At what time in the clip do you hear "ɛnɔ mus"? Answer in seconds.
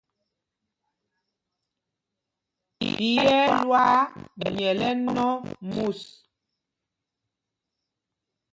4.89-6.01